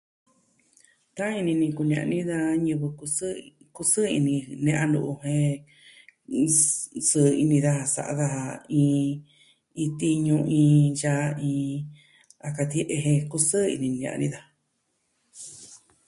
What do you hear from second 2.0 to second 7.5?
ni da ñivɨ kusɨɨ... kusɨɨ ini ne'ya nu'u jen ɨs... sɨɨ